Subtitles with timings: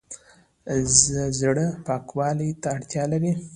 [1.39, 3.31] زړه پاکوالي ته اړتیا لري